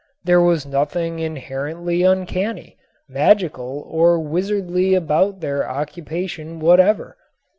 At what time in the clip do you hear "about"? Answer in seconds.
4.95-5.41